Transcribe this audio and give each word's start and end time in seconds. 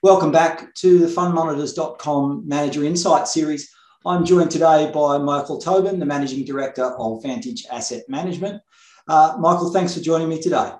Welcome 0.00 0.30
back 0.30 0.76
to 0.76 1.00
the 1.00 1.08
fundmonitors.com 1.08 2.46
Manager 2.46 2.84
Insight 2.84 3.26
series. 3.26 3.68
I'm 4.06 4.24
joined 4.24 4.52
today 4.52 4.92
by 4.94 5.18
Michael 5.18 5.58
Tobin, 5.58 5.98
the 5.98 6.06
Managing 6.06 6.44
Director 6.44 6.84
of 6.84 7.20
Vantage 7.24 7.66
Asset 7.68 8.04
Management. 8.08 8.62
Uh, 9.08 9.36
Michael, 9.40 9.72
thanks 9.72 9.94
for 9.94 10.00
joining 10.00 10.28
me 10.28 10.40
today. 10.40 10.70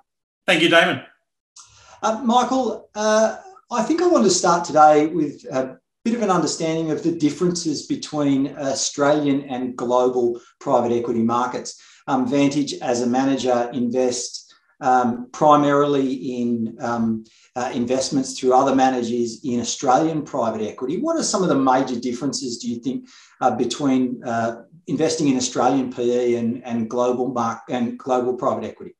Thank 0.47 0.63
you, 0.63 0.69
Damon. 0.69 1.03
Uh, 2.01 2.23
Michael, 2.25 2.91
uh, 2.95 3.39
I 3.73 3.83
think 3.83 4.03
I 4.03 4.07
want 4.07 4.23
to 4.23 4.31
start 4.31 4.65
today 4.65 5.07
with 5.07 5.45
a 5.51 5.79
bit 6.05 6.15
of 6.15 6.23
an 6.23 6.31
understanding 6.31 6.93
of 6.93 7.03
the 7.03 7.11
differences 7.11 7.89
between 7.89 8.57
Australian 8.57 9.43
and 9.47 9.77
global 9.77 10.41
private 10.61 10.93
equity 10.93 11.25
markets. 11.25 11.83
Um, 12.07 12.25
Vantage, 12.25 12.75
as 12.75 13.03
a 13.03 13.07
manager, 13.09 13.69
invests 13.73 14.48
um, 14.81 15.29
primarily 15.33 16.13
in 16.13 16.77
um, 16.81 17.25
uh, 17.57 17.71
investments 17.75 18.39
through 18.39 18.55
other 18.55 18.75
managers 18.75 19.45
in 19.45 19.61
Australian 19.61 20.23
private 20.23 20.63
equity. 20.63 21.01
What 21.01 21.19
are 21.19 21.23
some 21.23 21.43
of 21.43 21.49
the 21.49 21.59
major 21.59 21.99
differences, 21.99 22.59
do 22.59 22.69
you 22.69 22.81
think, 22.81 23.09
uh, 23.41 23.51
between 23.57 24.23
uh, 24.25 24.63
investing 24.87 25.29
in 25.29 25.37
Australian 25.37 25.93
PE 25.93 26.35
and, 26.35 26.65
and 26.65 26.89
global 26.89 27.29
mark 27.29 27.63
and 27.69 27.99
global 27.99 28.35
private 28.35 28.65
equity? 28.65 28.95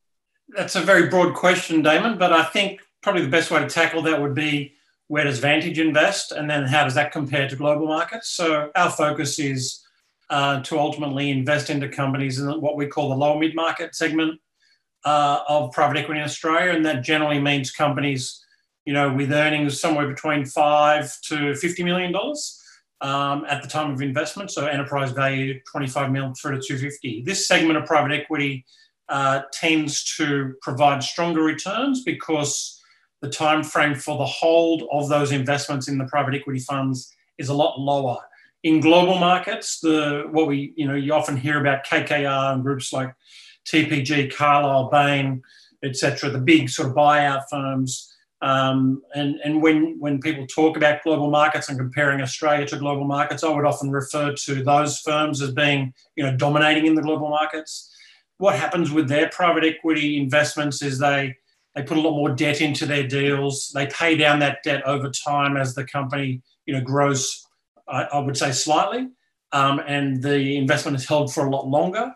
That's 0.49 0.77
a 0.77 0.81
very 0.81 1.09
broad 1.09 1.35
question, 1.35 1.83
Damon, 1.83 2.19
but 2.19 2.33
I 2.33 2.45
think 2.45 2.81
probably 3.03 3.23
the 3.23 3.29
best 3.29 3.51
way 3.51 3.61
to 3.61 3.69
tackle 3.69 4.03
that 4.03 4.21
would 4.21 4.35
be 4.35 4.75
where 5.09 5.25
does 5.25 5.39
Vantage 5.39 5.79
invest, 5.79 6.33
and 6.33 6.51
then 6.51 6.65
how 6.65 6.85
does 6.85 6.95
that 6.95 7.13
compare 7.13 7.49
to 7.49 7.57
global 7.57 7.87
markets? 7.87 8.29
So 8.29 8.71
our 8.75 8.91
focus 8.91 9.39
is 9.39 9.83
uh, 10.29 10.61
to 10.63 10.79
ultimately 10.79 11.31
invest 11.31 11.71
into 11.71 11.89
companies 11.89 12.39
in 12.39 12.49
what 12.61 12.77
we 12.77 12.87
call 12.87 13.09
the 13.09 13.17
lower 13.17 13.39
mid 13.39 13.55
market 13.55 13.95
segment 13.95 14.39
uh, 15.05 15.41
of 15.49 15.73
private 15.73 15.99
equity 15.99 16.21
in 16.21 16.25
Australia, 16.25 16.73
and 16.73 16.85
that 16.85 17.03
generally 17.03 17.41
means 17.41 17.71
companies, 17.71 18.45
you 18.85 18.93
know, 18.93 19.13
with 19.13 19.33
earnings 19.33 19.81
somewhere 19.81 20.09
between 20.09 20.45
five 20.45 21.13
to 21.23 21.55
fifty 21.55 21.85
million 21.85 22.13
dollars 22.13 22.61
um, 23.01 23.45
at 23.49 23.63
the 23.63 23.69
time 23.69 23.93
of 23.93 24.03
investment. 24.03 24.51
So 24.51 24.67
enterprise 24.67 25.13
value 25.13 25.61
twenty 25.71 25.87
five 25.87 26.11
million 26.11 26.35
through 26.35 26.61
to 26.61 26.63
two 26.67 26.79
fifty. 26.79 27.23
This 27.23 27.47
segment 27.47 27.79
of 27.79 27.87
private 27.87 28.13
equity 28.13 28.65
uh, 29.09 29.43
tends 29.53 30.17
to 30.17 30.55
provide 30.63 31.03
stronger 31.03 31.43
returns 31.43 32.03
because 32.03 32.81
the 33.21 33.29
time 33.29 33.63
frame 33.63 33.95
for 33.95 34.19
the 34.19 34.27
hold 34.27 34.85
of 34.93 35.09
those 35.09 35.33
investments 35.33 35.89
in 35.89 35.99
the 35.99 36.05
private 36.05 36.35
equity 36.35 36.61
funds 36.61 37.13
is 37.39 37.49
a 37.49 37.55
lot 37.55 37.79
lower. 37.79 38.19
In 38.65 38.81
global 38.81 39.19
markets, 39.19 39.81
the 39.81 40.25
what 40.31 40.47
we 40.49 40.73
you 40.77 40.87
know 40.87 40.95
you 40.95 41.13
often 41.13 41.37
hear 41.37 41.61
about 41.61 41.87
KKR 41.87 42.55
and 42.55 42.63
groups 42.63 42.93
like 42.93 43.15
TPG, 43.73 44.35
Carlyle, 44.35 44.91
Bain, 44.91 45.43
etc., 45.83 46.31
the 46.31 46.39
big 46.39 46.69
sort 46.69 46.89
of 46.89 46.95
buyout 46.95 47.43
firms. 47.51 48.13
Um, 48.41 49.03
and 49.15 49.37
and 49.45 49.63
when, 49.63 49.97
when 49.99 50.21
people 50.21 50.47
talk 50.47 50.77
about 50.77 51.03
global 51.03 51.29
markets 51.31 51.69
and 51.69 51.79
comparing 51.79 52.21
Australia 52.21 52.67
to 52.67 52.79
global 52.79 53.05
markets, 53.05 53.43
I 53.43 53.51
would 53.51 53.65
often 53.65 53.91
refer 53.91 54.33
to 54.33 54.63
those 54.63 55.01
firms 55.01 55.43
as 55.43 55.53
being 55.53 55.93
you 56.17 56.25
know, 56.25 56.37
dominating 56.37 56.87
in 56.87 56.95
the 56.95 57.03
global 57.03 57.29
markets. 57.29 57.93
What 58.39 58.55
happens 58.55 58.93
with 58.93 59.09
their 59.09 59.29
private 59.31 59.65
equity 59.65 60.17
investments 60.17 60.83
is 60.83 61.01
they, 61.01 61.35
they 61.75 61.83
put 61.83 61.97
a 61.97 62.01
lot 62.01 62.13
more 62.13 62.31
debt 62.31 62.61
into 62.61 62.87
their 62.87 63.07
deals. 63.07 63.73
They 63.75 63.87
pay 63.87 64.17
down 64.17 64.39
that 64.39 64.63
debt 64.63 64.87
over 64.87 65.11
time 65.11 65.57
as 65.57 65.75
the 65.75 65.85
company 65.85 66.41
you 66.65 66.75
know, 66.75 66.81
grows, 66.81 67.45
I, 67.89 68.05
I 68.05 68.19
would 68.21 68.37
say, 68.37 68.53
slightly. 68.53 69.09
Um, 69.51 69.81
and 69.87 70.23
the 70.23 70.57
investment 70.57 70.97
is 70.97 71.09
held 71.09 71.33
for 71.33 71.47
a 71.47 71.51
lot 71.51 71.67
longer. 71.67 72.13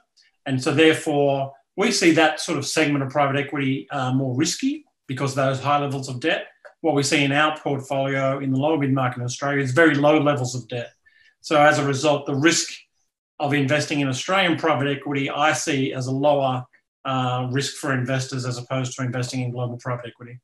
And 0.46 0.62
so, 0.62 0.72
therefore, 0.72 1.52
we 1.76 1.90
see 1.90 2.12
that 2.12 2.40
sort 2.40 2.58
of 2.58 2.66
segment 2.66 3.04
of 3.04 3.10
private 3.10 3.36
equity 3.36 3.88
uh, 3.90 4.12
more 4.12 4.34
risky 4.36 4.84
because 5.06 5.32
of 5.32 5.36
those 5.36 5.60
high 5.60 5.78
levels 5.78 6.08
of 6.08 6.20
debt. 6.20 6.46
What 6.80 6.94
we 6.94 7.02
see 7.02 7.24
in 7.24 7.32
our 7.32 7.56
portfolio 7.58 8.38
in 8.38 8.52
the 8.52 8.58
lower 8.58 8.78
mid 8.78 8.92
market 8.92 9.18
in 9.18 9.24
Australia 9.24 9.62
is 9.62 9.72
very 9.72 9.94
low 9.94 10.18
levels 10.18 10.54
of 10.54 10.66
debt. 10.68 10.92
So, 11.40 11.60
as 11.60 11.78
a 11.78 11.86
result, 11.86 12.26
the 12.26 12.34
risk 12.34 12.72
of 13.38 13.54
investing 13.54 14.00
in 14.00 14.08
Australian 14.08 14.56
private 14.56 14.88
equity 14.88 15.28
I 15.30 15.52
see 15.52 15.92
as 15.92 16.06
a 16.06 16.12
lower 16.12 16.64
uh, 17.04 17.48
risk 17.50 17.76
for 17.76 17.92
investors 17.92 18.46
as 18.46 18.58
opposed 18.58 18.94
to 18.96 19.02
investing 19.02 19.42
in 19.42 19.50
global 19.50 19.76
private 19.78 20.06
equity. 20.06 20.38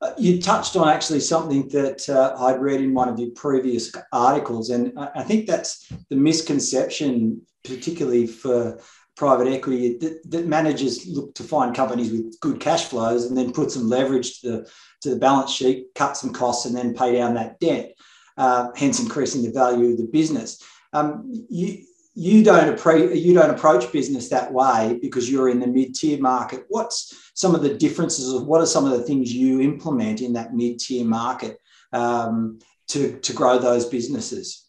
Uh, 0.00 0.12
you 0.16 0.40
touched 0.40 0.76
on 0.76 0.88
actually 0.88 1.20
something 1.20 1.68
that 1.68 2.08
uh, 2.08 2.34
I'd 2.38 2.60
read 2.60 2.80
in 2.80 2.94
one 2.94 3.08
of 3.08 3.18
your 3.18 3.30
previous 3.30 3.92
articles, 4.12 4.70
and 4.70 4.92
I 4.96 5.24
think 5.24 5.46
that's 5.46 5.90
the 6.08 6.16
misconception, 6.16 7.42
particularly 7.64 8.26
for 8.26 8.80
private 9.18 9.48
equity 9.48 9.98
that, 9.98 10.30
that, 10.30 10.46
managers 10.46 11.04
look 11.08 11.34
to 11.34 11.42
find 11.42 11.74
companies 11.74 12.12
with 12.12 12.38
good 12.38 12.60
cash 12.60 12.84
flows 12.84 13.24
and 13.24 13.36
then 13.36 13.52
put 13.52 13.72
some 13.72 13.88
leverage 13.88 14.40
to 14.40 14.48
the, 14.48 14.70
to 15.00 15.10
the 15.10 15.16
balance 15.16 15.50
sheet, 15.50 15.86
cut 15.96 16.16
some 16.16 16.32
costs, 16.32 16.66
and 16.66 16.76
then 16.76 16.94
pay 16.94 17.16
down 17.16 17.34
that 17.34 17.58
debt, 17.58 17.94
uh, 18.36 18.68
hence 18.76 19.00
increasing 19.00 19.42
the 19.42 19.50
value 19.50 19.90
of 19.90 19.98
the 19.98 20.04
business. 20.04 20.62
Um, 20.92 21.30
you, 21.50 21.84
you 22.14 22.44
don't, 22.44 22.76
appro- 22.76 23.20
you 23.20 23.34
don't 23.34 23.50
approach 23.50 23.90
business 23.92 24.28
that 24.28 24.52
way 24.52 24.98
because 25.02 25.28
you're 25.28 25.48
in 25.48 25.58
the 25.58 25.66
mid-tier 25.66 26.20
market. 26.20 26.64
What's 26.68 27.32
some 27.34 27.56
of 27.56 27.62
the 27.62 27.74
differences 27.74 28.32
of 28.32 28.46
what 28.46 28.60
are 28.60 28.66
some 28.66 28.84
of 28.84 28.92
the 28.92 29.02
things 29.02 29.32
you 29.32 29.60
implement 29.60 30.20
in 30.20 30.32
that 30.34 30.54
mid-tier 30.54 31.04
market 31.04 31.58
um, 31.92 32.60
to, 32.88 33.18
to 33.18 33.32
grow 33.32 33.58
those 33.58 33.86
businesses? 33.86 34.67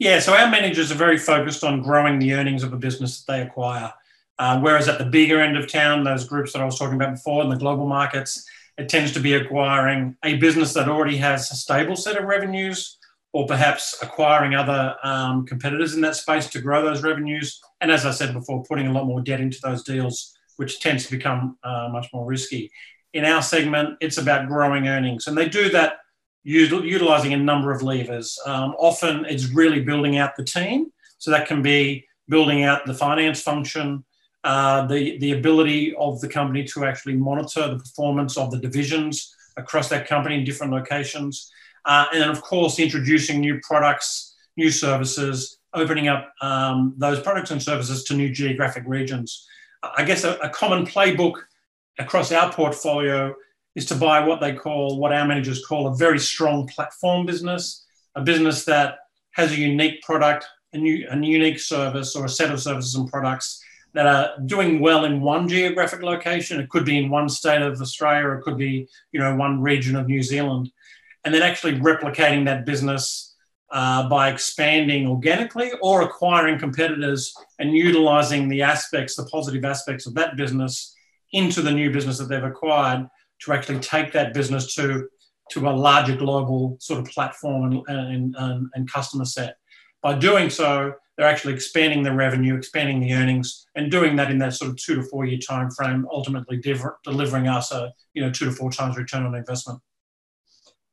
Yeah, 0.00 0.18
so 0.18 0.32
our 0.32 0.50
managers 0.50 0.90
are 0.90 0.94
very 0.94 1.18
focused 1.18 1.62
on 1.62 1.82
growing 1.82 2.18
the 2.18 2.32
earnings 2.32 2.62
of 2.62 2.72
a 2.72 2.76
business 2.78 3.22
that 3.22 3.32
they 3.32 3.42
acquire. 3.42 3.92
Uh, 4.38 4.58
whereas 4.58 4.88
at 4.88 4.96
the 4.96 5.04
bigger 5.04 5.42
end 5.42 5.58
of 5.58 5.70
town, 5.70 6.04
those 6.04 6.24
groups 6.24 6.54
that 6.54 6.62
I 6.62 6.64
was 6.64 6.78
talking 6.78 6.94
about 6.94 7.16
before 7.16 7.42
in 7.44 7.50
the 7.50 7.56
global 7.56 7.86
markets, 7.86 8.48
it 8.78 8.88
tends 8.88 9.12
to 9.12 9.20
be 9.20 9.34
acquiring 9.34 10.16
a 10.24 10.36
business 10.38 10.72
that 10.72 10.88
already 10.88 11.18
has 11.18 11.50
a 11.50 11.54
stable 11.54 11.96
set 11.96 12.16
of 12.16 12.24
revenues 12.24 12.96
or 13.34 13.46
perhaps 13.46 13.94
acquiring 14.00 14.54
other 14.54 14.96
um, 15.02 15.44
competitors 15.44 15.94
in 15.94 16.00
that 16.00 16.16
space 16.16 16.48
to 16.48 16.62
grow 16.62 16.82
those 16.82 17.02
revenues. 17.02 17.60
And 17.82 17.92
as 17.92 18.06
I 18.06 18.10
said 18.10 18.32
before, 18.32 18.64
putting 18.64 18.86
a 18.86 18.92
lot 18.92 19.04
more 19.04 19.20
debt 19.20 19.42
into 19.42 19.58
those 19.62 19.82
deals, 19.82 20.34
which 20.56 20.80
tends 20.80 21.04
to 21.04 21.10
become 21.10 21.58
uh, 21.62 21.90
much 21.92 22.06
more 22.14 22.24
risky. 22.24 22.70
In 23.12 23.26
our 23.26 23.42
segment, 23.42 23.98
it's 24.00 24.16
about 24.16 24.48
growing 24.48 24.88
earnings. 24.88 25.26
And 25.26 25.36
they 25.36 25.50
do 25.50 25.68
that 25.72 25.98
utilizing 26.42 27.32
a 27.32 27.36
number 27.36 27.70
of 27.70 27.82
levers. 27.82 28.38
Um, 28.46 28.74
often 28.78 29.24
it's 29.26 29.50
really 29.50 29.80
building 29.80 30.16
out 30.18 30.36
the 30.36 30.44
team. 30.44 30.92
So 31.18 31.30
that 31.30 31.46
can 31.46 31.60
be 31.60 32.06
building 32.28 32.62
out 32.64 32.86
the 32.86 32.94
finance 32.94 33.42
function, 33.42 34.04
uh, 34.44 34.86
the, 34.86 35.18
the 35.18 35.32
ability 35.32 35.94
of 35.96 36.20
the 36.20 36.28
company 36.28 36.64
to 36.64 36.84
actually 36.84 37.16
monitor 37.16 37.68
the 37.68 37.78
performance 37.78 38.38
of 38.38 38.50
the 38.50 38.58
divisions 38.58 39.34
across 39.56 39.88
that 39.90 40.08
company 40.08 40.36
in 40.36 40.44
different 40.44 40.72
locations. 40.72 41.50
Uh, 41.84 42.06
and 42.12 42.22
then, 42.22 42.30
of 42.30 42.40
course, 42.40 42.78
introducing 42.78 43.40
new 43.40 43.60
products, 43.62 44.34
new 44.56 44.70
services, 44.70 45.58
opening 45.74 46.08
up 46.08 46.32
um, 46.40 46.94
those 46.96 47.20
products 47.20 47.50
and 47.50 47.62
services 47.62 48.04
to 48.04 48.14
new 48.14 48.30
geographic 48.30 48.84
regions. 48.86 49.46
I 49.82 50.04
guess 50.04 50.24
a, 50.24 50.36
a 50.38 50.48
common 50.48 50.86
playbook 50.86 51.34
across 51.98 52.32
our 52.32 52.52
portfolio 52.52 53.34
is 53.74 53.86
to 53.86 53.94
buy 53.94 54.24
what 54.24 54.40
they 54.40 54.52
call, 54.52 54.98
what 54.98 55.12
our 55.12 55.26
managers 55.26 55.64
call 55.64 55.86
a 55.86 55.96
very 55.96 56.18
strong 56.18 56.66
platform 56.66 57.26
business, 57.26 57.86
a 58.14 58.20
business 58.20 58.64
that 58.64 58.98
has 59.32 59.52
a 59.52 59.56
unique 59.56 60.02
product, 60.02 60.46
a, 60.72 60.78
new, 60.78 61.06
a 61.10 61.16
unique 61.16 61.58
service, 61.58 62.16
or 62.16 62.24
a 62.24 62.28
set 62.28 62.50
of 62.50 62.60
services 62.60 62.94
and 62.94 63.08
products 63.10 63.62
that 63.92 64.06
are 64.06 64.32
doing 64.46 64.80
well 64.80 65.04
in 65.04 65.20
one 65.20 65.48
geographic 65.48 66.02
location. 66.02 66.60
It 66.60 66.68
could 66.68 66.84
be 66.84 66.98
in 66.98 67.10
one 67.10 67.28
state 67.28 67.62
of 67.62 67.80
Australia, 67.80 68.26
or 68.26 68.38
it 68.38 68.42
could 68.42 68.58
be, 68.58 68.88
you 69.12 69.20
know, 69.20 69.34
one 69.36 69.60
region 69.60 69.96
of 69.96 70.06
New 70.06 70.22
Zealand, 70.22 70.70
and 71.24 71.34
then 71.34 71.42
actually 71.42 71.78
replicating 71.78 72.44
that 72.46 72.66
business 72.66 73.34
uh, 73.70 74.08
by 74.08 74.30
expanding 74.30 75.06
organically 75.06 75.70
or 75.80 76.02
acquiring 76.02 76.58
competitors 76.58 77.32
and 77.60 77.72
utilizing 77.72 78.48
the 78.48 78.62
aspects, 78.62 79.14
the 79.14 79.26
positive 79.26 79.64
aspects 79.64 80.06
of 80.06 80.14
that 80.14 80.36
business 80.36 80.94
into 81.32 81.62
the 81.62 81.70
new 81.70 81.92
business 81.92 82.18
that 82.18 82.28
they've 82.28 82.42
acquired 82.42 83.08
to 83.42 83.52
actually 83.52 83.78
take 83.80 84.12
that 84.12 84.34
business 84.34 84.74
to, 84.74 85.08
to 85.50 85.68
a 85.68 85.70
larger 85.70 86.16
global 86.16 86.76
sort 86.80 87.00
of 87.00 87.06
platform 87.06 87.82
and, 87.88 88.34
and, 88.36 88.68
and 88.74 88.90
customer 88.90 89.24
set. 89.24 89.56
By 90.02 90.18
doing 90.18 90.48
so, 90.50 90.94
they're 91.20 91.28
actually 91.28 91.52
expanding 91.52 92.02
the 92.02 92.14
revenue, 92.14 92.56
expanding 92.56 93.00
the 93.00 93.12
earnings, 93.12 93.66
and 93.74 93.90
doing 93.90 94.16
that 94.16 94.30
in 94.30 94.38
that 94.38 94.54
sort 94.54 94.70
of 94.70 94.78
two 94.78 94.94
to 94.96 95.02
four 95.02 95.26
year 95.26 95.38
time 95.38 95.70
frame, 95.70 96.06
ultimately 96.10 96.56
diver- 96.56 96.98
delivering 97.04 97.46
us 97.46 97.72
a 97.72 97.92
you 98.14 98.22
know 98.22 98.30
two 98.30 98.46
to 98.46 98.52
four 98.52 98.70
times 98.70 98.96
return 98.96 99.26
on 99.26 99.34
investment. 99.34 99.78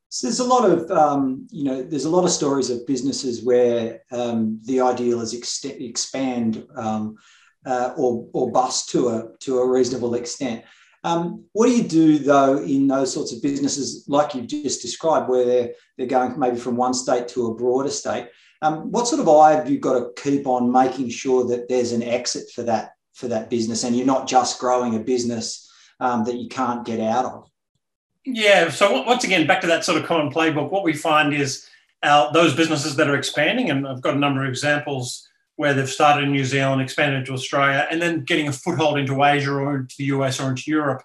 So 0.10 0.28
there's 0.28 0.40
a 0.40 0.44
lot 0.44 0.70
of 0.70 0.92
um, 0.92 1.48
you 1.50 1.64
know 1.64 1.82
there's 1.82 2.04
a 2.04 2.10
lot 2.10 2.26
of 2.26 2.32
stories 2.32 2.70
of 2.70 2.86
businesses 2.86 3.46
where 3.46 4.02
um, 4.12 4.60
the 4.66 4.82
ideal 4.82 5.22
is 5.22 5.34
ex- 5.34 5.64
expand 5.64 6.68
um, 6.76 7.16
uh, 7.66 7.94
or 7.96 8.28
or 8.34 8.52
bust 8.52 8.90
to 8.90 9.08
a 9.08 9.30
to 9.40 9.60
a 9.60 9.70
reasonable 9.70 10.16
extent. 10.16 10.66
Um, 11.04 11.46
what 11.54 11.68
do 11.68 11.76
you 11.76 11.84
do 11.84 12.20
though 12.20 12.58
in 12.58 12.88
those 12.88 13.14
sorts 13.14 13.34
of 13.34 13.42
businesses 13.42 14.06
like 14.08 14.36
you've 14.36 14.48
just 14.48 14.82
described, 14.82 15.30
where 15.30 15.46
they're 15.46 15.72
they're 15.98 16.08
going 16.08 16.38
maybe 16.40 16.58
from 16.58 16.76
one 16.76 16.94
state 16.94 17.28
to 17.30 17.48
a 17.48 17.56
broader 17.56 17.90
state? 17.90 18.30
Um, 18.62 18.92
what 18.92 19.08
sort 19.08 19.22
of 19.22 19.30
eye 19.30 19.54
have 19.54 19.70
you 19.70 19.80
got 19.80 20.00
to 20.00 20.22
keep 20.22 20.48
on 20.48 20.72
making 20.72 21.10
sure 21.10 21.48
that 21.48 21.70
there's 21.70 21.92
an 21.92 22.04
exit 22.04 22.50
for 22.54 22.64
that 22.64 22.94
for 23.14 23.28
that 23.28 23.50
business, 23.50 23.84
and 23.84 23.96
you're 23.96 24.06
not 24.06 24.28
just 24.28 24.60
growing 24.60 24.96
a 24.96 25.00
business 25.00 25.72
um, 26.00 26.24
that 26.26 26.36
you 26.36 26.48
can't 26.48 26.86
get 26.86 27.00
out 27.00 27.26
of? 27.26 27.50
Yeah. 28.26 28.70
So 28.70 29.04
once 29.04 29.24
again, 29.24 29.48
back 29.48 29.62
to 29.62 29.68
that 29.68 29.86
sort 29.86 30.02
of 30.02 30.08
common 30.08 30.32
playbook, 30.32 30.72
what 30.72 30.84
we 30.84 30.94
find 30.94 31.34
is 31.34 31.68
our, 32.04 32.32
those 32.34 32.56
businesses 32.56 32.96
that 32.98 33.10
are 33.10 33.16
expanding, 33.16 33.70
and 33.70 33.88
I've 33.88 34.02
got 34.02 34.16
a 34.16 34.20
number 34.20 34.44
of 34.44 34.50
examples 34.50 35.28
where 35.58 35.74
they've 35.74 35.90
started 35.90 36.24
in 36.24 36.32
New 36.32 36.46
Zealand, 36.46 36.82
expanded 36.82 37.20
into 37.20 37.34
Australia, 37.34 37.88
and 37.92 38.02
then 38.02 38.24
getting 38.24 38.48
a 38.48 38.54
foothold 38.54 38.98
into 38.98 39.24
Asia 39.24 39.52
or 39.52 39.78
into 39.78 39.96
the 39.98 40.06
US 40.06 40.40
or 40.40 40.50
into 40.50 40.72
Europe, 40.72 41.04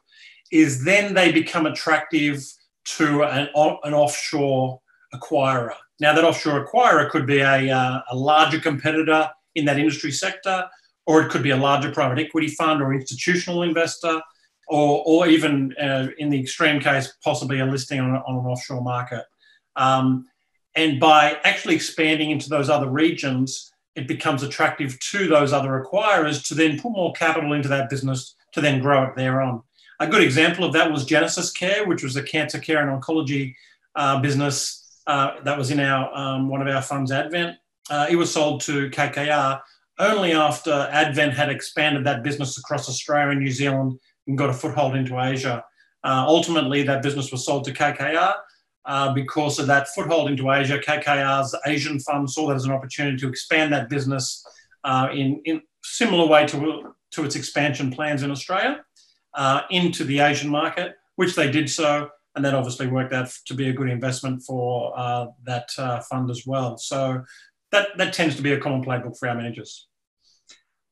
is 0.53 0.85
then 0.85 1.15
they 1.15 1.33
become 1.33 1.67
attractive 1.67 2.45
to 2.85 3.25
an, 3.25 3.49
an 3.55 3.95
offshore 3.95 4.81
acquirer. 5.15 5.75
Now, 6.01 6.15
that 6.15 6.25
offshore 6.25 6.67
acquirer 6.67 7.09
could 7.11 7.27
be 7.27 7.41
a, 7.41 7.71
uh, 7.71 8.01
a 8.11 8.17
larger 8.17 8.61
competitor 8.61 9.31
in 9.55 9.65
that 9.65 9.79
industry 9.79 10.13
sector, 10.13 10.69
or 11.07 11.23
it 11.23 11.31
could 11.31 11.43
be 11.43 11.51
a 11.51 11.57
larger 11.57 11.91
private 11.91 12.19
equity 12.19 12.49
fund 12.49 12.83
or 12.83 12.93
institutional 12.93 13.63
investor, 13.63 14.21
or, 14.69 15.03
or 15.07 15.27
even 15.29 15.75
uh, 15.81 16.09
in 16.19 16.29
the 16.29 16.41
extreme 16.41 16.81
case, 16.81 17.13
possibly 17.25 17.61
a 17.61 17.67
listing 17.67 18.01
on, 18.01 18.11
on 18.11 18.39
an 18.39 18.47
offshore 18.47 18.83
market. 18.83 19.25
Um, 19.77 20.27
and 20.75 21.01
by 21.01 21.39
actually 21.45 21.75
expanding 21.75 22.31
into 22.31 22.49
those 22.49 22.69
other 22.69 22.89
regions, 22.89 23.72
it 23.95 24.09
becomes 24.09 24.43
attractive 24.43 24.99
to 25.01 25.29
those 25.29 25.53
other 25.53 25.85
acquirers 25.85 26.47
to 26.49 26.55
then 26.55 26.79
put 26.81 26.93
more 26.93 27.13
capital 27.13 27.53
into 27.53 27.69
that 27.69 27.91
business 27.91 28.35
to 28.53 28.61
then 28.61 28.81
grow 28.81 29.05
it 29.05 29.17
thereon. 29.17 29.63
A 30.01 30.07
good 30.07 30.23
example 30.23 30.65
of 30.65 30.73
that 30.73 30.91
was 30.91 31.05
Genesis 31.05 31.51
Care, 31.51 31.87
which 31.87 32.03
was 32.03 32.17
a 32.17 32.23
cancer 32.23 32.59
care 32.59 32.87
and 32.87 33.03
oncology 33.03 33.55
uh, 33.95 34.21
business 34.21 35.01
uh, 35.07 35.41
that 35.45 35.59
was 35.59 35.71
in 35.71 35.81
our 35.81 36.13
um, 36.17 36.49
one 36.49 36.67
of 36.67 36.75
our 36.75 36.83
funds, 36.83 37.13
Advent. 37.13 37.57
Uh, 37.91 38.07
it 38.09 38.17
was 38.17 38.33
sold 38.33 38.61
to 38.63 38.89
KKR 38.91 39.61
only 39.99 40.33
after 40.33 40.89
Advent 40.91 41.35
had 41.35 41.51
expanded 41.51 42.05
that 42.05 42.23
business 42.23 42.59
across 42.59 42.89
Australia 42.89 43.31
and 43.31 43.41
New 43.41 43.51
Zealand 43.51 43.99
and 44.27 44.39
got 44.39 44.51
a 44.51 44.53
foothold 44.53 44.97
into 44.97 45.21
Asia. 45.21 45.65
Uh, 46.05 46.25
ultimately, 46.27 46.83
that 46.83 47.03
business 47.03 47.31
was 47.31 47.45
sold 47.45 47.65
to 47.65 47.73
KKR. 47.73 48.35
Uh, 48.85 49.13
because 49.15 49.61
of 49.61 49.69
that 49.69 49.89
foothold 49.95 50.29
into 50.29 50.51
Asia, 50.51 50.79
KKR's 50.79 51.55
Asian 51.67 52.01
fund 52.01 52.29
saw 52.29 52.49
that 52.49 52.57
as 52.57 52.65
an 52.65 52.73
opportunity 52.73 53.17
to 53.17 53.29
expand 53.29 53.73
that 53.73 53.89
business 53.89 54.45
uh, 54.83 55.09
in, 55.13 55.41
in 55.45 55.63
similar 55.85 56.27
way 56.27 56.47
to, 56.47 56.93
to 57.13 57.25
its 57.25 57.37
expansion 57.37 57.93
plans 57.93 58.25
in 58.25 58.31
Australia 58.31 58.85
uh, 59.35 59.63
into 59.71 60.03
the 60.05 60.19
Asian 60.19 60.51
market, 60.51 60.97
which 61.17 61.37
they 61.37 61.51
did 61.51 61.71
so. 61.71 62.09
And 62.35 62.45
that 62.45 62.55
obviously 62.55 62.87
worked 62.87 63.13
out 63.13 63.31
to 63.47 63.55
be 63.55 63.69
a 63.69 63.73
good 63.73 63.91
investment 63.91 64.43
for 64.43 64.99
uh, 64.99 65.27
that 65.45 65.69
uh, 65.79 66.01
fund 66.01 66.31
as 66.31 66.45
well. 66.47 66.79
So 66.79 67.23
that, 67.71 67.89
that 67.99 68.15
tends 68.15 68.37
to 68.37 68.43
be 68.43 68.53
a 68.53 68.61
common 68.61 68.83
playbook 68.83 69.19
for 69.19 69.29
our 69.29 69.35
managers. 69.35 69.87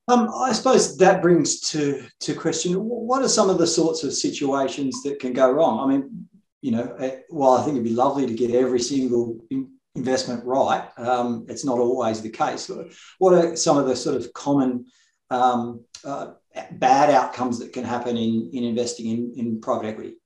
Um, 0.06 0.28
I 0.34 0.52
suppose 0.52 0.96
that 0.98 1.22
brings 1.22 1.60
to 1.70 2.04
to 2.20 2.34
question: 2.34 2.74
What 2.74 3.22
are 3.22 3.28
some 3.28 3.48
of 3.48 3.58
the 3.58 3.66
sorts 3.66 4.02
of 4.02 4.12
situations 4.12 5.04
that 5.04 5.20
can 5.20 5.32
go 5.32 5.52
wrong? 5.52 5.78
I 5.78 5.92
mean, 5.92 6.28
you 6.62 6.72
know, 6.72 6.94
eh, 6.98 7.20
while 7.28 7.52
I 7.52 7.62
think 7.62 7.74
it'd 7.74 7.84
be 7.84 7.90
lovely 7.90 8.26
to 8.26 8.34
get 8.34 8.50
every 8.50 8.80
single 8.80 9.38
investment 9.94 10.44
right, 10.44 10.88
um, 10.98 11.46
it's 11.48 11.64
not 11.64 11.78
always 11.78 12.20
the 12.20 12.30
case. 12.30 12.70
What 13.18 13.34
are 13.34 13.56
some 13.56 13.78
of 13.78 13.86
the 13.86 13.96
sort 13.96 14.16
of 14.16 14.32
common 14.32 14.86
um, 15.30 15.84
uh, 16.04 16.32
bad 16.72 17.10
outcomes 17.10 17.58
that 17.60 17.72
can 17.72 17.84
happen 17.84 18.16
in, 18.16 18.50
in 18.52 18.64
investing 18.64 19.06
in, 19.06 19.32
in 19.36 19.60
private 19.60 19.86
equity? 19.86 20.16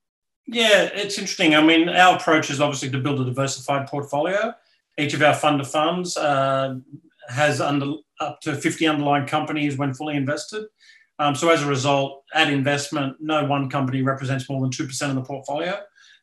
Yeah, 0.47 0.91
it's 0.93 1.19
interesting. 1.19 1.55
I 1.55 1.63
mean, 1.63 1.89
our 1.89 2.17
approach 2.17 2.51
is 2.51 2.61
obviously 2.61 2.91
to 2.91 2.99
build 2.99 3.21
a 3.21 3.25
diversified 3.25 3.87
portfolio. 3.87 4.53
Each 4.99 5.15
of 5.15 5.23
our 5.23 5.35
fund 5.35 5.61
of 5.61 5.71
funds 5.71 6.17
uh, 6.17 6.77
has 7.29 7.61
under, 7.61 7.95
up 8.21 8.41
to 8.43 8.55
50 8.55 8.87
underlying 8.87 9.27
companies 9.27 9.79
when 9.79 9.95
fully 9.95 10.17
invested. 10.17 10.65
Um, 11.19 11.35
so 11.35 11.49
as 11.49 11.63
a 11.63 11.67
result, 11.67 12.25
at 12.35 12.51
investment, 12.51 13.17
no 13.21 13.45
one 13.45 13.71
company 13.71 14.03
represents 14.03 14.49
more 14.51 14.61
than 14.61 14.71
2% 14.71 15.09
of 15.09 15.15
the 15.15 15.23
portfolio. 15.23 15.81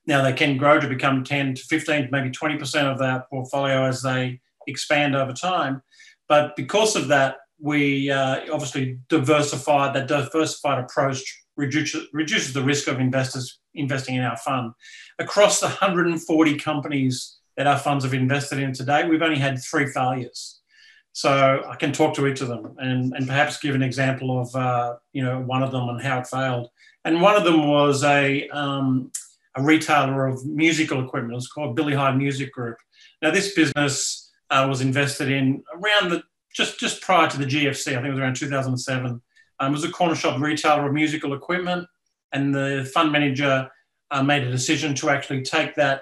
Now 0.07 0.24
they 0.24 0.33
can 0.33 0.57
grow 0.57 0.80
to 0.80 0.88
become 0.88 1.24
10 1.24 1.56
to 1.56 1.63
15, 1.63 2.09
maybe 2.12 2.30
20% 2.30 2.92
of 2.92 3.00
that 3.00 3.30
portfolio 3.30 3.86
as 3.86 4.01
they 4.01 4.39
expand 4.68 5.15
over 5.15 5.33
time. 5.33 5.81
But 6.27 6.56
because 6.56 6.95
of 6.95 7.07
that, 7.09 7.38
we 7.59 8.09
uh, 8.09 8.42
obviously 8.51 8.98
diversified. 9.09 9.94
that 9.95 10.07
diversified 10.07 10.83
approach 10.83 11.21
reduces, 11.56 12.07
reduces 12.13 12.53
the 12.53 12.63
risk 12.63 12.88
of 12.88 13.00
investors 13.00 13.59
investing 13.75 14.15
in 14.15 14.24
our 14.24 14.38
fund. 14.38 14.74
Across 15.19 15.59
the 15.59 15.68
140 15.68 16.57
companies 16.57 17.38
that 17.57 17.68
our 17.68 17.77
funds 17.77 18.04
have 18.04 18.13
invested 18.13 18.59
in 18.59 18.74
today, 18.74 19.07
we've 19.07 19.21
only 19.21 19.38
had 19.38 19.62
three 19.62 19.86
failures. 19.86 20.62
So 21.13 21.63
I 21.68 21.75
can 21.75 21.92
talk 21.92 22.15
to 22.15 22.27
each 22.27 22.42
of 22.42 22.47
them 22.47 22.75
and, 22.77 23.13
and 23.13 23.27
perhaps 23.27 23.59
give 23.59 23.75
an 23.75 23.83
example 23.83 24.39
of 24.39 24.56
uh, 24.56 24.95
you 25.12 25.24
know 25.24 25.42
one 25.42 25.62
of 25.62 25.71
them 25.71 25.89
and 25.89 26.01
how 26.01 26.19
it 26.19 26.27
failed. 26.27 26.69
And 27.04 27.21
one 27.21 27.36
of 27.36 27.44
them 27.44 27.68
was 27.68 28.04
a 28.04 28.47
um, 28.50 29.12
a 29.56 29.63
retailer 29.63 30.27
of 30.27 30.45
musical 30.45 31.03
equipment. 31.03 31.33
It 31.33 31.36
was 31.36 31.48
called 31.48 31.75
Billy 31.75 31.94
Hyde 31.94 32.18
Music 32.18 32.51
Group. 32.51 32.77
Now, 33.21 33.31
this 33.31 33.53
business 33.53 34.31
uh, 34.50 34.65
was 34.69 34.81
invested 34.81 35.31
in 35.31 35.63
around 35.74 36.12
the 36.12 36.24
just 36.53 36.80
just 36.80 37.01
prior 37.01 37.30
to 37.30 37.38
the 37.38 37.45
GFC. 37.45 37.89
I 37.89 37.95
think 37.95 38.07
it 38.07 38.12
was 38.12 38.19
around 38.19 38.36
2007. 38.36 39.21
Um, 39.59 39.68
it 39.68 39.71
was 39.71 39.83
a 39.83 39.92
corner 39.92 40.15
shop 40.15 40.39
retailer 40.42 40.88
of 40.88 40.94
musical 40.94 41.33
equipment, 41.33 41.88
and 42.33 42.53
the 42.53 42.89
fund 42.94 43.12
manager 43.12 43.69
uh, 44.09 44.24
made 44.24 44.44
a 44.44 44.51
decision 44.51 44.94
to 44.95 45.09
actually 45.09 45.44
take 45.44 45.75
that 45.75 46.01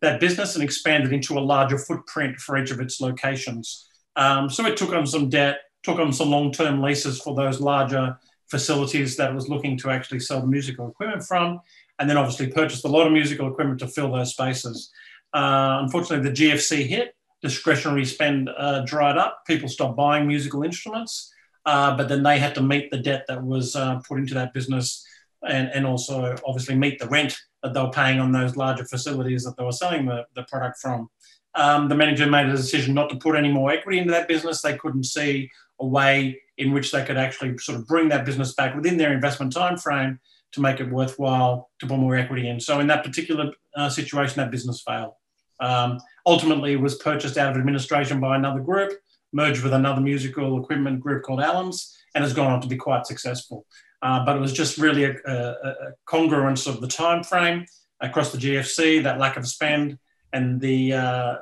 that 0.00 0.20
business 0.20 0.54
and 0.54 0.62
expand 0.62 1.04
it 1.04 1.12
into 1.12 1.38
a 1.38 1.40
larger 1.40 1.78
footprint 1.78 2.36
for 2.36 2.58
each 2.58 2.70
of 2.70 2.80
its 2.80 3.00
locations. 3.00 3.88
Um, 4.16 4.50
so 4.50 4.66
it 4.66 4.76
took 4.76 4.92
on 4.92 5.06
some 5.06 5.28
debt, 5.28 5.58
took 5.82 5.98
on 5.98 6.12
some 6.12 6.30
long-term 6.30 6.82
leases 6.82 7.20
for 7.20 7.34
those 7.34 7.60
larger 7.60 8.16
facilities 8.50 9.16
that 9.16 9.30
it 9.30 9.34
was 9.34 9.48
looking 9.48 9.78
to 9.78 9.90
actually 9.90 10.20
sell 10.20 10.46
musical 10.46 10.88
equipment 10.88 11.24
from, 11.24 11.58
and 11.98 12.08
then 12.08 12.16
obviously 12.16 12.48
purchased 12.48 12.84
a 12.84 12.88
lot 12.88 13.06
of 13.06 13.12
musical 13.12 13.48
equipment 13.48 13.78
to 13.80 13.88
fill 13.88 14.12
those 14.12 14.30
spaces. 14.30 14.90
Uh, 15.32 15.78
unfortunately, 15.82 16.28
the 16.28 16.36
GFC 16.36 16.86
hit, 16.86 17.14
discretionary 17.42 18.04
spend 18.04 18.50
uh, 18.56 18.80
dried 18.84 19.18
up, 19.18 19.42
people 19.46 19.68
stopped 19.68 19.96
buying 19.96 20.26
musical 20.26 20.62
instruments, 20.62 21.32
uh, 21.66 21.96
but 21.96 22.08
then 22.08 22.22
they 22.22 22.38
had 22.38 22.54
to 22.54 22.62
meet 22.62 22.90
the 22.90 22.98
debt 22.98 23.24
that 23.28 23.42
was 23.42 23.74
uh, 23.76 24.00
put 24.06 24.18
into 24.18 24.34
that 24.34 24.52
business 24.52 25.04
and, 25.46 25.68
and 25.68 25.86
also 25.86 26.34
obviously 26.46 26.74
meet 26.74 26.98
the 26.98 27.08
rent 27.08 27.36
that 27.62 27.74
they 27.74 27.80
were 27.80 27.90
paying 27.90 28.18
on 28.18 28.32
those 28.32 28.56
larger 28.56 28.84
facilities 28.84 29.44
that 29.44 29.56
they 29.56 29.64
were 29.64 29.72
selling 29.72 30.06
the, 30.06 30.24
the 30.34 30.42
product 30.44 30.78
from. 30.78 31.08
Um, 31.54 31.88
the 31.88 31.94
manager 31.94 32.26
made 32.26 32.46
a 32.46 32.52
decision 32.52 32.94
not 32.94 33.10
to 33.10 33.16
put 33.16 33.36
any 33.36 33.52
more 33.52 33.70
equity 33.70 33.98
into 33.98 34.10
that 34.10 34.28
business. 34.28 34.60
They 34.60 34.76
couldn't 34.76 35.04
see 35.04 35.50
a 35.80 35.86
way 35.86 36.40
in 36.58 36.72
which 36.72 36.92
they 36.92 37.04
could 37.04 37.16
actually 37.16 37.56
sort 37.58 37.78
of 37.78 37.86
bring 37.86 38.08
that 38.08 38.24
business 38.24 38.54
back 38.54 38.74
within 38.74 38.96
their 38.96 39.12
investment 39.12 39.52
time 39.52 39.76
frame 39.76 40.18
to 40.54 40.60
make 40.60 40.80
it 40.80 40.90
worthwhile 40.90 41.70
to 41.80 41.86
put 41.86 41.98
more 41.98 42.16
equity 42.16 42.48
in. 42.48 42.60
So 42.60 42.80
in 42.80 42.86
that 42.88 43.04
particular 43.04 43.52
uh, 43.76 43.88
situation, 43.88 44.36
that 44.36 44.50
business 44.50 44.82
failed. 44.82 45.12
Um, 45.60 45.98
ultimately, 46.26 46.72
it 46.72 46.80
was 46.80 46.96
purchased 46.96 47.36
out 47.36 47.50
of 47.50 47.56
administration 47.56 48.20
by 48.20 48.36
another 48.36 48.60
group, 48.60 48.92
merged 49.32 49.62
with 49.62 49.72
another 49.72 50.00
musical 50.00 50.60
equipment 50.60 51.00
group 51.00 51.22
called 51.22 51.40
Allans, 51.40 51.92
and 52.14 52.22
has 52.22 52.32
gone 52.32 52.52
on 52.52 52.60
to 52.60 52.68
be 52.68 52.76
quite 52.76 53.06
successful. 53.06 53.66
Uh, 54.02 54.24
but 54.24 54.36
it 54.36 54.40
was 54.40 54.52
just 54.52 54.78
really 54.78 55.04
a, 55.04 55.14
a, 55.26 55.32
a, 55.32 55.92
congruence 56.06 56.66
of 56.66 56.80
the 56.80 56.86
time 56.86 57.24
frame 57.24 57.64
across 58.00 58.32
the 58.32 58.38
GFC, 58.38 59.02
that 59.02 59.18
lack 59.18 59.36
of 59.36 59.48
spend, 59.48 59.98
and 60.32 60.60
the 60.60 60.92
uh, 60.92 61.36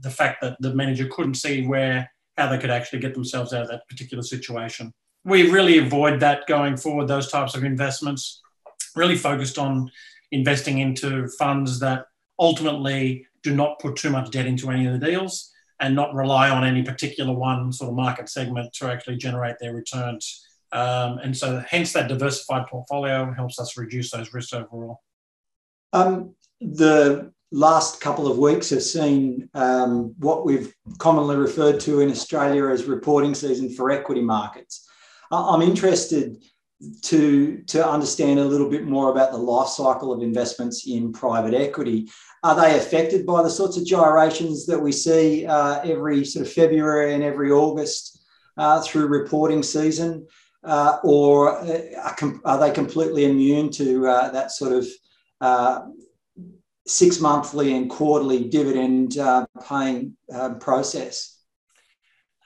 the 0.00 0.10
fact 0.10 0.40
that 0.40 0.56
the 0.60 0.74
manager 0.74 1.08
couldn't 1.08 1.34
see 1.34 1.66
where 1.66 2.10
how 2.38 2.48
they 2.48 2.58
could 2.58 2.70
actually 2.70 3.00
get 3.00 3.12
themselves 3.12 3.52
out 3.52 3.62
of 3.62 3.68
that 3.68 3.86
particular 3.88 4.22
situation. 4.22 4.92
We 5.24 5.50
really 5.50 5.78
avoid 5.78 6.20
that 6.20 6.46
going 6.46 6.76
forward. 6.76 7.08
Those 7.08 7.30
types 7.30 7.54
of 7.54 7.64
investments 7.64 8.40
really 8.96 9.16
focused 9.16 9.58
on 9.58 9.90
investing 10.32 10.78
into 10.78 11.28
funds 11.38 11.78
that 11.80 12.06
ultimately 12.38 13.26
do 13.42 13.54
not 13.54 13.78
put 13.78 13.96
too 13.96 14.10
much 14.10 14.30
debt 14.30 14.46
into 14.46 14.70
any 14.70 14.86
of 14.86 14.92
the 14.98 15.06
deals 15.06 15.52
and 15.80 15.94
not 15.94 16.14
rely 16.14 16.48
on 16.48 16.64
any 16.64 16.82
particular 16.82 17.32
one 17.32 17.72
sort 17.72 17.90
of 17.90 17.96
market 17.96 18.28
segment 18.28 18.72
to 18.72 18.90
actually 18.90 19.16
generate 19.16 19.56
their 19.60 19.74
returns. 19.74 20.44
Um, 20.72 21.18
and 21.18 21.36
so, 21.36 21.62
hence, 21.68 21.92
that 21.92 22.08
diversified 22.08 22.66
portfolio 22.66 23.32
helps 23.32 23.58
us 23.60 23.76
reduce 23.76 24.10
those 24.10 24.32
risks 24.32 24.52
overall. 24.52 25.02
Um, 25.92 26.34
the 26.60 27.32
last 27.52 28.00
couple 28.00 28.26
of 28.30 28.38
weeks 28.38 28.70
have 28.70 28.82
seen 28.82 29.48
um, 29.54 30.14
what 30.18 30.44
we've 30.44 30.74
commonly 30.98 31.36
referred 31.36 31.78
to 31.80 32.00
in 32.00 32.10
Australia 32.10 32.68
as 32.68 32.84
reporting 32.84 33.34
season 33.34 33.70
for 33.70 33.90
equity 33.90 34.22
markets. 34.22 34.88
I'm 35.30 35.62
interested 35.62 36.42
to, 37.02 37.62
to 37.66 37.88
understand 37.88 38.38
a 38.38 38.44
little 38.44 38.68
bit 38.68 38.84
more 38.84 39.10
about 39.10 39.32
the 39.32 39.38
life 39.38 39.68
cycle 39.68 40.12
of 40.12 40.22
investments 40.22 40.86
in 40.86 41.12
private 41.12 41.54
equity. 41.54 42.08
Are 42.42 42.54
they 42.54 42.76
affected 42.76 43.24
by 43.24 43.42
the 43.42 43.50
sorts 43.50 43.76
of 43.76 43.86
gyrations 43.86 44.66
that 44.66 44.78
we 44.78 44.92
see 44.92 45.46
uh, 45.46 45.80
every 45.82 46.24
sort 46.24 46.46
of 46.46 46.52
February 46.52 47.14
and 47.14 47.22
every 47.22 47.50
August 47.50 48.24
uh, 48.56 48.80
through 48.82 49.06
reporting 49.06 49.62
season? 49.62 50.26
Uh, 50.62 50.98
or 51.04 51.56
uh, 51.60 51.80
are, 52.02 52.40
are, 52.44 52.58
they 52.58 52.72
completely 52.72 53.24
immune 53.24 53.70
to 53.70 54.08
uh, 54.08 54.30
that 54.30 54.50
sort 54.50 54.72
of 54.72 54.86
uh, 55.40 55.82
six 56.88 57.20
monthly 57.20 57.76
and 57.76 57.88
quarterly 57.88 58.48
dividend 58.48 59.16
paying 59.68 60.16
process? 60.58 61.35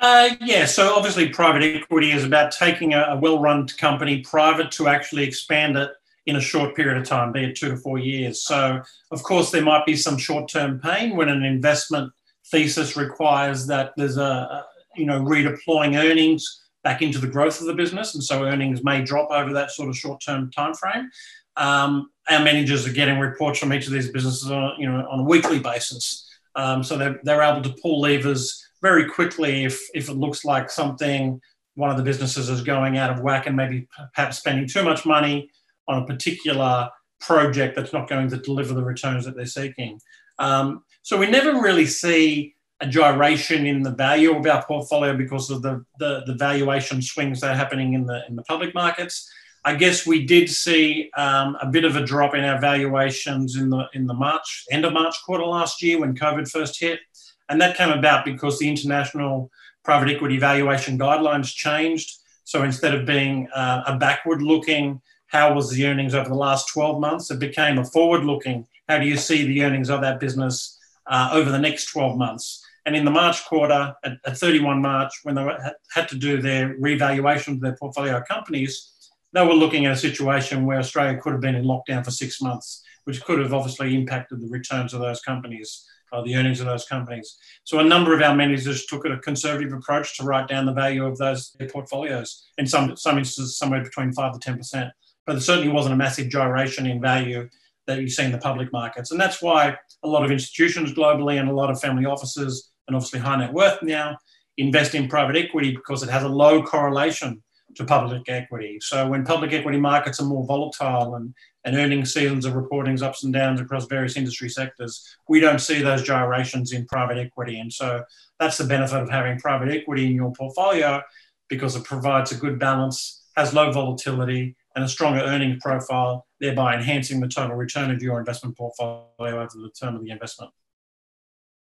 Uh, 0.00 0.30
yeah, 0.40 0.64
so 0.64 0.94
obviously, 0.94 1.28
private 1.28 1.62
equity 1.62 2.10
is 2.10 2.24
about 2.24 2.50
taking 2.50 2.94
a, 2.94 3.02
a 3.10 3.16
well 3.18 3.38
run 3.38 3.66
company 3.68 4.22
private 4.22 4.70
to 4.72 4.88
actually 4.88 5.24
expand 5.24 5.76
it 5.76 5.90
in 6.24 6.36
a 6.36 6.40
short 6.40 6.74
period 6.74 6.96
of 6.96 7.06
time, 7.06 7.32
be 7.32 7.44
it 7.44 7.56
two 7.56 7.68
to 7.68 7.76
four 7.76 7.98
years. 7.98 8.42
So, 8.42 8.80
of 9.10 9.22
course, 9.22 9.50
there 9.50 9.62
might 9.62 9.84
be 9.84 9.96
some 9.96 10.16
short 10.16 10.50
term 10.50 10.80
pain 10.80 11.16
when 11.16 11.28
an 11.28 11.44
investment 11.44 12.12
thesis 12.50 12.96
requires 12.96 13.66
that 13.66 13.92
there's 13.98 14.16
a, 14.16 14.64
you 14.96 15.04
know 15.04 15.20
redeploying 15.20 16.02
earnings 16.02 16.62
back 16.82 17.02
into 17.02 17.18
the 17.18 17.26
growth 17.26 17.60
of 17.60 17.66
the 17.66 17.74
business, 17.74 18.14
and 18.14 18.24
so 18.24 18.44
earnings 18.44 18.82
may 18.82 19.02
drop 19.02 19.30
over 19.30 19.52
that 19.52 19.70
sort 19.70 19.90
of 19.90 19.96
short 19.96 20.22
term 20.24 20.50
time 20.50 20.72
frame. 20.72 21.10
Um, 21.58 22.10
our 22.30 22.42
managers 22.42 22.86
are 22.86 22.92
getting 22.92 23.18
reports 23.18 23.58
from 23.58 23.74
each 23.74 23.86
of 23.86 23.92
these 23.92 24.10
businesses 24.10 24.50
on 24.50 24.80
you 24.80 24.90
know 24.90 25.06
on 25.10 25.20
a 25.20 25.24
weekly 25.24 25.58
basis, 25.58 26.26
um, 26.54 26.82
so 26.82 26.96
they're, 26.96 27.20
they're 27.22 27.42
able 27.42 27.60
to 27.60 27.76
pull 27.82 28.00
levers 28.00 28.66
very 28.82 29.08
quickly 29.08 29.64
if 29.64 29.80
if 29.94 30.08
it 30.08 30.14
looks 30.14 30.44
like 30.44 30.70
something 30.70 31.40
one 31.74 31.90
of 31.90 31.96
the 31.96 32.02
businesses 32.02 32.48
is 32.48 32.62
going 32.62 32.98
out 32.98 33.10
of 33.10 33.20
whack 33.20 33.46
and 33.46 33.56
maybe 33.56 33.86
perhaps 34.14 34.38
spending 34.38 34.66
too 34.66 34.82
much 34.82 35.06
money 35.06 35.50
on 35.88 36.02
a 36.02 36.06
particular 36.06 36.90
project 37.20 37.76
that's 37.76 37.92
not 37.92 38.08
going 38.08 38.28
to 38.28 38.36
deliver 38.36 38.74
the 38.74 38.82
returns 38.82 39.24
that 39.24 39.36
they're 39.36 39.46
seeking. 39.46 40.00
Um, 40.38 40.84
so 41.02 41.16
we 41.16 41.30
never 41.30 41.60
really 41.60 41.86
see 41.86 42.54
a 42.80 42.86
gyration 42.86 43.66
in 43.66 43.82
the 43.82 43.90
value 43.90 44.36
of 44.36 44.46
our 44.46 44.64
portfolio 44.64 45.16
because 45.16 45.50
of 45.50 45.62
the, 45.62 45.84
the, 45.98 46.22
the, 46.26 46.34
valuation 46.34 47.02
swings 47.02 47.40
that 47.40 47.50
are 47.50 47.56
happening 47.56 47.92
in 47.92 48.06
the, 48.06 48.22
in 48.26 48.36
the 48.36 48.42
public 48.44 48.74
markets. 48.74 49.30
I 49.66 49.74
guess 49.74 50.06
we 50.06 50.24
did 50.24 50.48
see 50.48 51.10
um, 51.18 51.58
a 51.60 51.66
bit 51.66 51.84
of 51.84 51.96
a 51.96 52.04
drop 52.04 52.34
in 52.34 52.42
our 52.42 52.58
valuations 52.58 53.56
in 53.56 53.68
the, 53.68 53.86
in 53.92 54.06
the 54.06 54.14
March, 54.14 54.64
end 54.70 54.86
of 54.86 54.94
March 54.94 55.14
quarter 55.26 55.44
last 55.44 55.82
year 55.82 56.00
when 56.00 56.16
COVID 56.16 56.50
first 56.50 56.80
hit. 56.80 57.00
And 57.50 57.60
that 57.60 57.76
came 57.76 57.90
about 57.90 58.24
because 58.24 58.58
the 58.58 58.68
international 58.68 59.50
private 59.84 60.08
equity 60.08 60.38
valuation 60.38 60.98
guidelines 60.98 61.52
changed. 61.52 62.18
So 62.44 62.62
instead 62.62 62.94
of 62.94 63.04
being 63.04 63.48
uh, 63.54 63.82
a 63.86 63.96
backward 63.96 64.40
looking, 64.40 65.00
how 65.26 65.54
was 65.54 65.70
the 65.70 65.86
earnings 65.86 66.14
over 66.14 66.28
the 66.28 66.34
last 66.34 66.68
12 66.68 67.00
months, 67.00 67.30
it 67.30 67.38
became 67.38 67.78
a 67.78 67.84
forward 67.84 68.24
looking, 68.24 68.66
how 68.88 68.98
do 68.98 69.06
you 69.06 69.16
see 69.16 69.46
the 69.46 69.62
earnings 69.62 69.90
of 69.90 70.00
that 70.00 70.18
business 70.20 70.78
uh, 71.06 71.30
over 71.32 71.50
the 71.50 71.58
next 71.58 71.86
12 71.92 72.16
months? 72.16 72.64
And 72.86 72.96
in 72.96 73.04
the 73.04 73.10
March 73.10 73.44
quarter, 73.44 73.94
at, 74.04 74.12
at 74.24 74.38
31 74.38 74.80
March, 74.80 75.12
when 75.22 75.34
they 75.34 75.44
were, 75.44 75.58
had 75.92 76.08
to 76.08 76.16
do 76.16 76.40
their 76.40 76.74
revaluation 76.78 77.54
of 77.54 77.60
their 77.60 77.76
portfolio 77.76 78.22
companies, 78.22 79.10
they 79.32 79.46
were 79.46 79.54
looking 79.54 79.86
at 79.86 79.92
a 79.92 79.96
situation 79.96 80.66
where 80.66 80.78
Australia 80.78 81.20
could 81.20 81.32
have 81.32 81.40
been 81.40 81.54
in 81.54 81.64
lockdown 81.64 82.04
for 82.04 82.10
six 82.10 82.40
months, 82.40 82.82
which 83.04 83.22
could 83.22 83.38
have 83.38 83.54
obviously 83.54 83.94
impacted 83.94 84.40
the 84.40 84.48
returns 84.48 84.92
of 84.92 85.00
those 85.00 85.20
companies, 85.20 85.86
or 86.12 86.24
the 86.24 86.36
earnings 86.36 86.60
of 86.60 86.66
those 86.66 86.84
companies. 86.86 87.36
So 87.64 87.78
a 87.78 87.84
number 87.84 88.14
of 88.14 88.22
our 88.22 88.34
managers 88.34 88.86
took 88.86 89.04
a 89.04 89.18
conservative 89.18 89.72
approach 89.72 90.16
to 90.16 90.24
write 90.24 90.48
down 90.48 90.66
the 90.66 90.72
value 90.72 91.04
of 91.04 91.18
those 91.18 91.52
their 91.58 91.68
portfolios. 91.68 92.44
In 92.58 92.66
some 92.66 92.96
some 92.96 93.18
instances, 93.18 93.58
somewhere 93.58 93.82
between 93.82 94.12
five 94.12 94.32
to 94.32 94.38
ten 94.38 94.56
percent. 94.56 94.90
But 95.26 95.34
there 95.34 95.42
certainly 95.42 95.72
wasn't 95.72 95.94
a 95.94 95.98
massive 95.98 96.28
gyration 96.28 96.86
in 96.86 97.00
value 97.00 97.48
that 97.86 98.00
you 98.00 98.08
see 98.08 98.24
in 98.24 98.32
the 98.32 98.38
public 98.38 98.72
markets, 98.72 99.10
and 99.10 99.20
that's 99.20 99.42
why 99.42 99.76
a 100.02 100.08
lot 100.08 100.24
of 100.24 100.30
institutions 100.30 100.92
globally 100.92 101.38
and 101.40 101.48
a 101.48 101.54
lot 101.54 101.70
of 101.70 101.80
family 101.80 102.06
offices 102.06 102.70
and 102.88 102.96
obviously 102.96 103.20
high 103.20 103.36
net 103.36 103.52
worth 103.52 103.82
now 103.82 104.16
invest 104.58 104.94
in 104.94 105.08
private 105.08 105.36
equity 105.36 105.72
because 105.74 106.02
it 106.02 106.10
has 106.10 106.22
a 106.22 106.28
low 106.28 106.62
correlation 106.62 107.42
to 107.76 107.84
public 107.84 108.28
equity. 108.28 108.78
So 108.80 109.08
when 109.08 109.24
public 109.24 109.52
equity 109.52 109.78
markets 109.78 110.20
are 110.20 110.26
more 110.26 110.46
volatile 110.46 111.14
and, 111.14 111.34
and 111.64 111.76
earnings 111.76 112.12
seasons 112.12 112.46
are 112.46 112.58
reporting 112.58 113.00
ups 113.02 113.24
and 113.24 113.32
downs 113.32 113.60
across 113.60 113.86
various 113.86 114.16
industry 114.16 114.48
sectors, 114.48 115.16
we 115.28 115.40
don't 115.40 115.60
see 115.60 115.82
those 115.82 116.02
gyrations 116.02 116.72
in 116.72 116.86
private 116.86 117.18
equity. 117.18 117.60
And 117.60 117.72
so 117.72 118.02
that's 118.38 118.58
the 118.58 118.64
benefit 118.64 119.00
of 119.00 119.10
having 119.10 119.38
private 119.38 119.68
equity 119.68 120.06
in 120.06 120.14
your 120.14 120.32
portfolio 120.32 121.02
because 121.48 121.76
it 121.76 121.84
provides 121.84 122.32
a 122.32 122.36
good 122.36 122.58
balance, 122.58 123.22
has 123.36 123.54
low 123.54 123.70
volatility 123.70 124.56
and 124.74 124.84
a 124.84 124.88
stronger 124.88 125.20
earnings 125.20 125.58
profile, 125.60 126.26
thereby 126.40 126.74
enhancing 126.74 127.20
the 127.20 127.28
total 127.28 127.56
return 127.56 127.90
of 127.90 128.02
your 128.02 128.18
investment 128.18 128.56
portfolio 128.56 129.06
over 129.18 129.48
the 129.54 129.70
term 129.78 129.96
of 129.96 130.04
the 130.04 130.10
investment. 130.10 130.52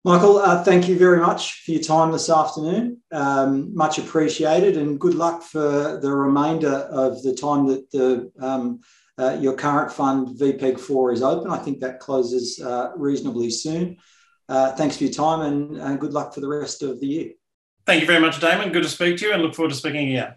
Michael, 0.07 0.37
uh, 0.37 0.63
thank 0.63 0.87
you 0.87 0.97
very 0.97 1.19
much 1.19 1.65
for 1.65 1.73
your 1.73 1.83
time 1.83 2.13
this 2.13 2.31
afternoon. 2.31 3.03
Um, 3.11 3.75
much 3.75 3.99
appreciated, 3.99 4.77
and 4.77 5.01
good 5.01 5.15
luck 5.15 5.43
for 5.43 5.99
the 6.01 6.13
remainder 6.13 6.69
of 6.69 7.25
the 7.25 7.35
time 7.35 7.67
that 7.67 7.91
the 7.91 8.31
um, 8.39 8.83
uh, 9.19 9.37
your 9.41 9.55
current 9.55 9.91
fund 9.91 10.29
VPEG 10.39 10.79
Four 10.79 11.11
is 11.11 11.23
open. 11.23 11.51
I 11.51 11.59
think 11.59 11.81
that 11.81 11.99
closes 11.99 12.61
uh, 12.61 12.93
reasonably 12.95 13.51
soon. 13.51 13.97
Uh, 14.49 14.71
thanks 14.77 14.97
for 14.97 15.03
your 15.03 15.13
time, 15.13 15.41
and, 15.41 15.77
and 15.77 15.99
good 15.99 16.13
luck 16.13 16.33
for 16.33 16.41
the 16.41 16.47
rest 16.47 16.85
of 16.85 17.01
the 17.01 17.07
year. 17.09 17.31
Thank 17.85 18.01
you 18.01 18.07
very 18.07 18.21
much, 18.21 18.41
Damon. 18.41 18.71
Good 18.71 18.85
to 18.85 18.89
speak 18.89 19.17
to 19.17 19.27
you, 19.27 19.33
and 19.33 19.43
look 19.43 19.57
forward 19.57 19.71
to 19.71 19.77
speaking 19.77 20.11
again. 20.11 20.37